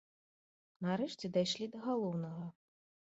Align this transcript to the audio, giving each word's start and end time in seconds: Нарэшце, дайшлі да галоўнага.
Нарэшце, 0.87 1.31
дайшлі 1.35 1.65
да 1.75 1.79
галоўнага. 1.87 2.51